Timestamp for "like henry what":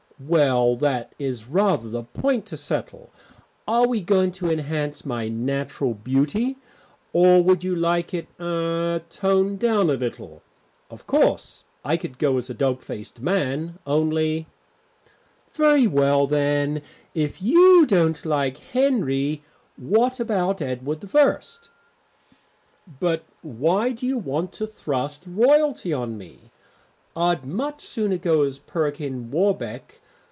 18.23-20.19